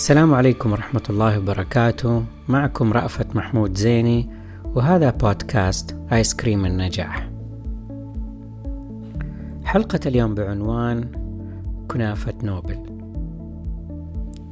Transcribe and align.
السلام 0.00 0.34
عليكم 0.34 0.72
ورحمة 0.72 1.02
الله 1.10 1.38
وبركاته. 1.38 2.24
معكم 2.48 2.92
رأفت 2.92 3.36
محمود 3.36 3.76
زيني 3.76 4.30
وهذا 4.64 5.10
بودكاست 5.10 5.96
آيس 6.12 6.34
كريم 6.34 6.66
النجاح. 6.66 7.28
حلقة 9.64 10.00
اليوم 10.06 10.34
بعنوان 10.34 11.08
كنافة 11.88 12.34
نوبل. 12.42 12.78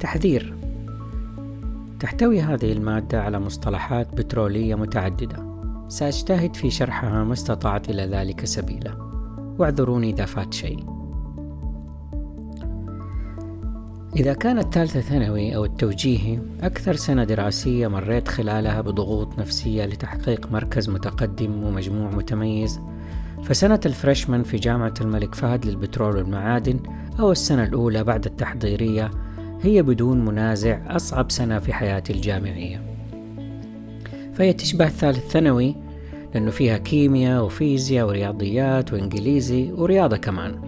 تحذير. 0.01 0.55
تحتوي 2.01 2.41
هذه 2.41 2.73
المادة 2.73 3.23
على 3.23 3.41
مصطلحات 3.41 4.15
بترولية 4.15 4.75
متعددة. 4.75 5.47
سأجتهد 5.89 6.57
في 6.57 6.71
شرحها 6.71 7.25
ما 7.25 7.33
استطعت 7.33 7.91
إلى 7.91 8.07
ذلك 8.07 8.45
سبيلا. 8.45 8.95
واعذروني 9.59 10.11
إذا 10.11 10.25
فات 10.25 10.55
شيء. 10.55 10.98
إذا 14.17 14.35
كانت 14.35 14.75
ثالثة 14.75 15.01
ثانوي 15.01 15.57
أو 15.57 15.65
التوجيهي 15.65 16.39
أكثر 16.63 16.95
سنة 16.95 17.25
دراسية 17.25 17.89
مريت 17.89 18.29
خلالها 18.29 18.81
بضغوط 18.81 19.39
نفسية 19.39 19.85
لتحقيق 19.85 20.53
مركز 20.53 20.91
متقدم 20.91 21.65
ومجموع 21.65 22.11
متميز. 22.11 22.81
فسنة 23.45 23.81
الفريشمان 23.87 24.43
في 24.43 24.57
جامعة 24.57 24.95
الملك 25.01 25.35
فهد 25.35 25.67
للبترول 25.67 26.17
والمعادن 26.17 26.81
أو 27.21 27.33
السنة 27.33 27.65
الأولى 27.65 28.05
بعد 28.05 28.27
التحضيرية 28.27 29.11
هي 29.63 29.83
بدون 29.83 30.25
منازع 30.25 30.97
أصعب 30.97 31.31
سنة 31.31 31.59
في 31.59 31.73
حياتي 31.73 32.13
الجامعية. 32.13 32.83
فهي 34.35 34.53
تشبه 34.53 34.87
الثالث 34.87 35.29
ثانوي 35.29 35.77
لأنه 36.35 36.51
فيها 36.51 36.79
كيمياء 36.79 37.45
وفيزياء 37.45 38.07
ورياضيات 38.07 38.93
وإنجليزي 38.93 39.73
ورياضة 39.73 40.17
كمان. 40.17 40.68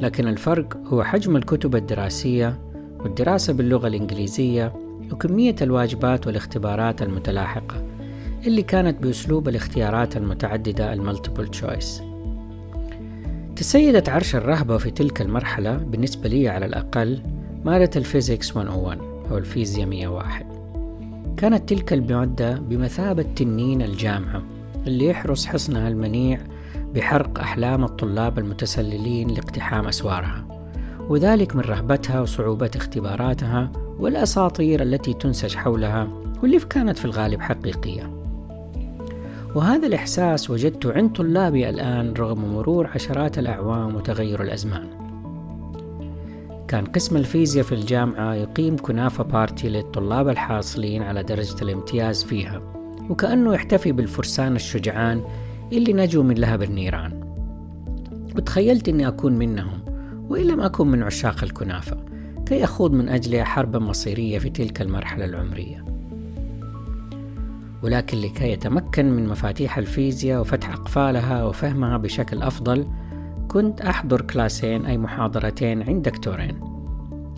لكن 0.00 0.28
الفرق 0.28 0.76
هو 0.86 1.04
حجم 1.04 1.36
الكتب 1.36 1.76
الدراسية 1.76 2.58
والدراسة 3.00 3.52
باللغة 3.52 3.86
الإنجليزية 3.86 4.72
وكمية 5.12 5.56
الواجبات 5.62 6.26
والاختبارات 6.26 7.02
المتلاحقة 7.02 7.86
اللي 8.46 8.62
كانت 8.62 9.02
بأسلوب 9.02 9.48
الاختيارات 9.48 10.16
المتعددة 10.16 10.92
ال 10.92 10.98
multiple 10.98 11.48
choice 11.48 12.02
تسيدت 13.56 14.08
عرش 14.08 14.34
الرهبة 14.34 14.78
في 14.78 14.90
تلك 14.90 15.20
المرحلة 15.20 15.76
بالنسبة 15.76 16.28
لي 16.28 16.48
على 16.48 16.66
الأقل 16.66 17.22
مادة 17.64 17.90
ال 17.96 18.03
physics 18.03 18.56
101 18.56 18.98
أو 19.30 19.38
الفيزياء 19.38 19.86
101 19.88 20.46
كانت 21.36 21.68
تلك 21.68 21.92
المادة 21.92 22.54
بمثابة 22.54 23.22
تنين 23.22 23.82
الجامعة 23.82 24.42
اللي 24.86 25.06
يحرس 25.06 25.46
حصنها 25.46 25.88
المنيع 25.88 26.38
بحرق 26.94 27.38
أحلام 27.38 27.84
الطلاب 27.84 28.38
المتسللين 28.38 29.28
لاقتحام 29.28 29.86
أسوارها 29.86 30.44
وذلك 31.08 31.56
من 31.56 31.62
رهبتها 31.62 32.20
وصعوبة 32.20 32.70
اختباراتها 32.76 33.72
والأساطير 33.98 34.82
التي 34.82 35.12
تنسج 35.12 35.56
حولها 35.56 36.08
واللي 36.42 36.58
كانت 36.58 36.98
في 36.98 37.04
الغالب 37.04 37.40
حقيقية. 37.40 38.10
وهذا 39.54 39.86
الإحساس 39.86 40.50
وجدته 40.50 40.92
عند 40.92 41.12
طلابي 41.12 41.68
الآن 41.68 42.14
رغم 42.18 42.54
مرور 42.54 42.86
عشرات 42.86 43.38
الأعوام 43.38 43.94
وتغير 43.94 44.42
الأزمان. 44.42 44.88
كان 46.68 46.84
قسم 46.84 47.16
الفيزياء 47.16 47.64
في 47.64 47.74
الجامعة 47.74 48.34
يقيم 48.34 48.76
كنافة 48.76 49.24
بارتي 49.24 49.68
للطلاب 49.68 50.28
الحاصلين 50.28 51.02
على 51.02 51.22
درجة 51.22 51.62
الامتياز 51.62 52.24
فيها 52.24 52.62
وكأنه 53.10 53.54
يحتفي 53.54 53.92
بالفرسان 53.92 54.56
الشجعان 54.56 55.22
اللي 55.78 55.92
نجوا 55.92 56.22
من 56.22 56.34
لهب 56.34 56.62
النيران. 56.62 57.20
وتخيلت 58.36 58.88
أني 58.88 59.08
أكون 59.08 59.32
منهم 59.32 59.80
وإن 60.28 60.46
لم 60.46 60.60
أكن 60.60 60.86
من 60.86 61.02
عشاق 61.02 61.44
الكنافة 61.44 61.96
كي 62.46 62.64
أخوض 62.64 62.92
من 62.92 63.08
أجلها 63.08 63.44
حربا 63.44 63.78
مصيرية 63.78 64.38
في 64.38 64.50
تلك 64.50 64.82
المرحلة 64.82 65.24
العمرية. 65.24 65.84
ولكن 67.82 68.18
لكي 68.18 68.52
يتمكن 68.52 69.10
من 69.10 69.28
مفاتيح 69.28 69.78
الفيزياء 69.78 70.40
وفتح 70.40 70.72
أقفالها 70.72 71.44
وفهمها 71.44 71.96
بشكل 71.96 72.42
أفضل 72.42 72.86
كنت 73.48 73.80
أحضر 73.80 74.20
كلاسين 74.20 74.86
أي 74.86 74.98
محاضرتين 74.98 75.82
عند 75.82 76.02
دكتورين. 76.02 76.60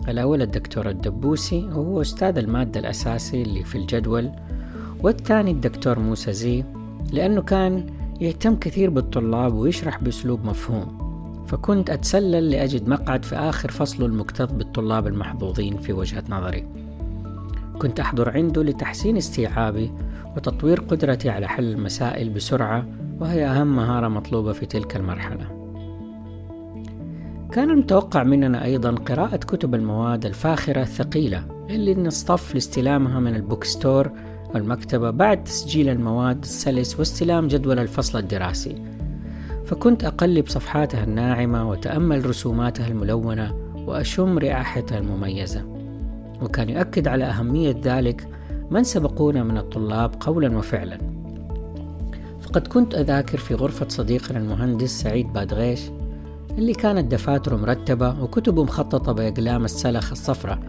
الأول 0.07 0.41
الدكتور 0.41 0.89
الدبوسي 0.89 1.63
وهو 1.63 2.01
أستاذ 2.01 2.37
المادة 2.37 2.79
الأساسي 2.79 3.41
اللي 3.41 3.63
في 3.63 3.77
الجدول 3.77 4.31
والثاني 4.99 5.51
الدكتور 5.51 5.99
موسى 5.99 6.33
زي 6.33 6.63
لأنه 7.11 7.41
كان 7.41 7.85
يهتم 8.23 8.55
كثير 8.55 8.89
بالطلاب 8.89 9.53
ويشرح 9.53 10.03
بأسلوب 10.03 10.45
مفهوم. 10.45 11.03
فكنت 11.47 11.89
أتسلل 11.89 12.49
لأجد 12.49 12.87
مقعد 12.89 13.25
في 13.25 13.35
آخر 13.35 13.71
فصله 13.71 14.05
المكتظ 14.05 14.51
بالطلاب 14.51 15.07
المحظوظين 15.07 15.77
في 15.77 15.93
وجهة 15.93 16.23
نظري. 16.29 16.67
كنت 17.79 17.99
أحضر 17.99 18.29
عنده 18.29 18.63
لتحسين 18.63 19.17
استيعابي 19.17 19.91
وتطوير 20.35 20.79
قدرتي 20.79 21.29
على 21.29 21.47
حل 21.47 21.63
المسائل 21.63 22.29
بسرعة 22.29 22.85
وهي 23.19 23.45
أهم 23.45 23.75
مهارة 23.75 24.07
مطلوبة 24.07 24.51
في 24.51 24.65
تلك 24.65 24.95
المرحلة. 24.95 25.63
كان 27.51 27.69
المتوقع 27.69 28.23
مننا 28.23 28.65
أيضا 28.65 28.91
قراءة 28.91 29.37
كتب 29.37 29.75
المواد 29.75 30.25
الفاخرة 30.25 30.81
الثقيلة 30.81 31.43
اللي 31.69 31.95
نصطف 31.95 32.53
لاستلامها 32.53 33.19
من 33.19 33.35
البوكستور 33.35 34.11
المكتبة 34.55 35.09
بعد 35.09 35.43
تسجيل 35.43 35.89
المواد 35.89 36.43
السلس 36.43 36.99
واستلام 36.99 37.47
جدول 37.47 37.79
الفصل 37.79 38.19
الدراسي. 38.19 38.75
فكنت 39.65 40.03
أقلب 40.03 40.47
صفحاتها 40.47 41.03
الناعمة 41.03 41.69
وتأمل 41.69 42.25
رسوماتها 42.25 42.87
الملونة 42.87 43.55
وأشم 43.87 44.37
رائحتها 44.37 44.97
المميزة. 44.97 45.63
وكان 46.41 46.69
يؤكد 46.69 47.07
على 47.07 47.23
أهمية 47.23 47.75
ذلك 47.83 48.27
من 48.71 48.83
سبقونا 48.83 49.43
من 49.43 49.57
الطلاب 49.57 50.15
قولا 50.19 50.57
وفعلا. 50.57 50.97
فقد 52.41 52.67
كنت 52.67 52.95
أذاكر 52.95 53.37
في 53.37 53.55
غرفة 53.55 53.87
صديقنا 53.89 54.39
المهندس 54.39 55.01
سعيد 55.01 55.33
بادغيش 55.33 55.81
اللي 56.57 56.73
كانت 56.73 57.11
دفاتره 57.11 57.55
مرتبة 57.55 58.23
وكتبه 58.23 58.63
مخططة 58.63 59.11
بأقلام 59.11 59.65
السلخ 59.65 60.11
الصفراء. 60.11 60.59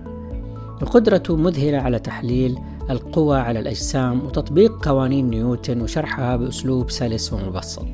وقدرته 0.83 1.37
مذهلة 1.37 1.78
على 1.78 1.99
تحليل 1.99 2.59
القوى 2.91 3.39
على 3.39 3.59
الأجسام 3.61 4.27
وتطبيق 4.27 4.89
قوانين 4.89 5.31
نيوتن 5.31 5.81
وشرحها 5.81 6.37
بأسلوب 6.37 6.91
سلس 6.91 7.33
ومبسط. 7.33 7.87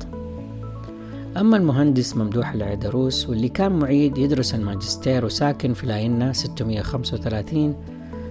أما 1.37 1.57
المهندس 1.57 2.17
ممدوح 2.17 2.53
العيدروس 2.53 3.29
واللي 3.29 3.49
كان 3.49 3.79
معيد 3.79 4.17
يدرس 4.17 4.55
الماجستير 4.55 5.25
وساكن 5.25 5.73
في 5.73 5.87
لاين 5.87 6.33
635 6.33 7.75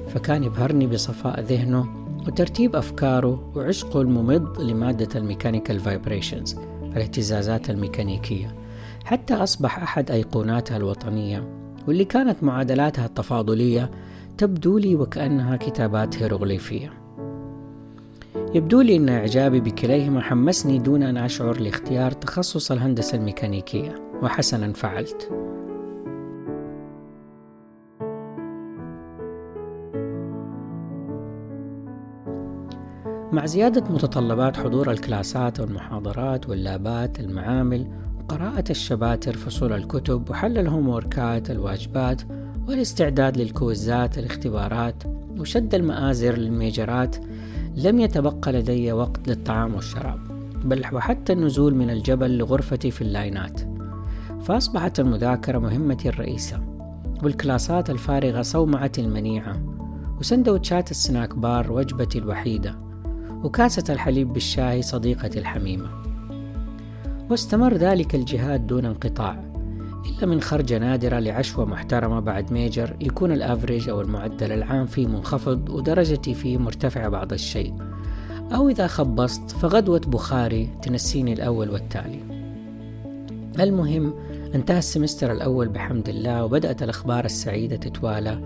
فكان 0.09 0.45
يبهرني 0.45 0.87
بصفاء 0.87 1.41
ذهنه 1.41 1.89
وترتيب 2.27 2.77
أفكاره 2.77 3.53
وعشقه 3.57 4.01
الممض 4.01 4.61
لمادة 4.61 5.19
ال 5.19 5.24
mechanical 5.24 5.81
vibrations 5.81 6.57
الاهتزازات 6.97 7.71
الميكانيكية. 7.71 8.55
حتى 9.05 9.35
أصبح 9.35 9.83
أحد 9.83 10.11
أيقوناتها 10.11 10.77
الوطنية 10.77 11.61
واللي 11.89 12.05
كانت 12.05 12.43
معادلاتها 12.43 13.07
التفاضلية 13.07 13.91
تبدو 14.41 14.79
لي 14.79 14.97
وكأنها 14.97 15.57
كتابات 15.57 16.23
هيروغليفية. 16.23 16.93
يبدو 18.55 18.81
لي 18.81 18.97
أن 18.97 19.09
إعجابي 19.09 19.61
بكليهما 19.61 20.21
حمسني 20.21 20.79
دون 20.79 21.03
أن 21.03 21.17
أشعر 21.17 21.61
لاختيار 21.61 22.11
تخصص 22.11 22.73
الهندسة 22.73 23.19
الميكانيكية 23.19 23.95
وحسنا 24.23 24.73
فعلت. 24.73 25.31
مع 33.33 33.47
زيادة 33.47 33.95
متطلبات 33.95 34.57
حضور 34.57 34.91
الكلاسات 34.91 35.61
والمحاضرات 35.61 36.49
واللابات 36.49 37.21
المعامل 37.21 37.87
وقراءة 38.21 38.65
ال 38.71 38.78
chapters 38.78 39.37
فصول 39.37 39.73
الكتب 39.73 40.31
وحل 40.31 40.59
ال 40.59 40.68
homework 40.68 41.41
ات 41.41 41.51
الواجبات 41.51 42.23
والاستعداد 42.71 43.37
لل 43.37 43.60
quiz 43.60 44.07
ات 44.07 44.19
الاختبارات 44.19 45.03
وشد 45.39 45.75
المآزر 45.75 46.39
لل 46.39 46.58
major 46.58 47.07
ات 47.07 47.17
لم 47.77 48.01
يتبقى 48.01 48.53
لدي 48.53 48.93
وقت 48.93 49.29
للطعام 49.29 49.75
والشراب 49.75 50.19
بل 50.65 50.85
وحتى 50.93 51.33
النزول 51.33 51.75
من 51.75 51.91
الجبل 51.91 52.39
لغرفتي 52.39 52.91
في 52.91 53.03
ال 53.03 53.11
line 53.11 53.44
ات. 53.44 53.61
فأصبحت 54.43 55.01
المذاكرة 55.01 55.59
مهمتي 55.59 56.09
الرئيسة 56.09 56.61
وال 57.23 57.40
class 57.40 57.82
ات 57.82 57.91
الفارغة 57.91 58.43
صومعتي 58.43 59.01
المنيعة 59.01 59.61
وسندوتشات 60.19 60.91
ال 60.91 60.98
snack 60.98 61.35
bar 61.35 61.73
وجبتي 61.73 62.19
الوحيدة 62.19 62.79
وكاسة 63.45 63.93
الحليب 63.93 64.33
بالشاي 64.33 64.83
صديقتي 64.83 65.39
الحميمة. 65.39 65.91
واستمر 67.31 67.75
ذلك 67.75 68.15
الجهاد 68.15 68.67
دون 68.67 68.85
انقطاع. 68.85 69.50
إلا 70.07 70.27
من 70.27 70.41
خرجة 70.41 70.79
نادرة 70.79 71.19
لعشوة 71.19 71.65
محترمة 71.65 72.21
بعد 72.21 72.53
major 72.53 72.97
يكون 73.01 73.33
ال 73.33 73.40
average 73.40 73.89
أو 73.89 74.01
المعدل 74.01 74.53
العام 74.53 74.87
فيه 74.87 75.07
منخفض 75.07 75.69
ودرجتي 75.71 76.35
فيه 76.35 76.59
مرتفعة 76.59 77.09
بعض 77.09 77.33
الشيء. 77.33 77.75
أو 78.55 78.69
إذا 78.69 78.87
خبصت 78.87 79.51
فغدوة 79.51 80.01
بخاري 80.01 80.71
تنسيني 80.83 81.33
الأول 81.33 81.71
والتالي. 81.71 82.21
المهم 83.61 84.15
انتهى 84.55 84.79
ال 84.79 84.85
semester 84.85 85.33
الأول 85.33 85.69
بحمد 85.69 86.09
الله 86.09 86.45
وبدأت 86.45 86.83
الأخبار 86.83 87.25
السعيدة 87.25 87.77
تتوالى 87.77 88.41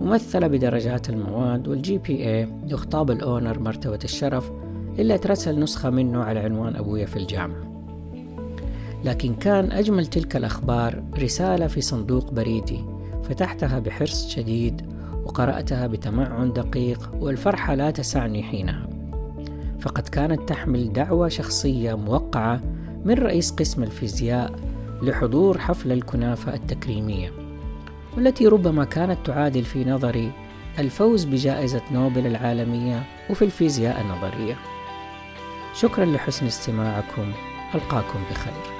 ممثلة 0.00 0.46
بدرجات 0.46 1.10
المواد 1.10 1.68
وال 1.68 1.98
GPA 1.98 2.48
لخطاب 2.66 3.10
ال 3.10 3.18
honor 3.18 3.58
مرتبة 3.58 3.98
الشرف 4.04 4.50
اللي 4.98 5.18
ترسل 5.18 5.60
نسخة 5.60 5.90
منه 5.90 6.22
على 6.22 6.40
عنوان 6.40 6.76
أبويا 6.76 7.06
في 7.06 7.16
الجامعة. 7.16 7.77
لكن 9.04 9.34
كان 9.34 9.72
أجمل 9.72 10.06
تلك 10.06 10.36
الأخبار 10.36 11.02
رسالة 11.18 11.66
في 11.66 11.80
صندوق 11.80 12.30
بريدي. 12.30 12.84
فتحتها 13.24 13.78
بحرص 13.78 14.28
شديد 14.28 14.86
وقرأتها 15.24 15.86
بتمعن 15.86 16.52
دقيق 16.52 17.10
والفرحة 17.20 17.74
لا 17.74 17.90
تسعني 17.90 18.42
حينها. 18.42 18.88
فقد 19.80 20.08
كانت 20.08 20.48
تحمل 20.48 20.92
دعوة 20.92 21.28
شخصية 21.28 21.94
موقعة 21.94 22.60
من 23.04 23.14
رئيس 23.14 23.50
قسم 23.50 23.82
الفيزياء 23.82 24.52
لحضور 25.02 25.58
حفل 25.58 25.92
الكنافة 25.92 26.54
التكريمية 26.54 27.32
والتي 28.16 28.46
ربما 28.46 28.84
كانت 28.84 29.26
تعادل 29.26 29.64
في 29.64 29.84
نظري 29.84 30.32
الفوز 30.78 31.24
بجائزة 31.24 31.82
نوبل 31.92 32.26
العالمية 32.26 33.02
وفي 33.30 33.44
الفيزياء 33.44 34.00
النظرية. 34.00 34.56
شكرا 35.74 36.04
لحسن 36.04 36.46
استماعكم. 36.46 37.32
ألقاكم 37.74 38.18
بخير. 38.30 38.77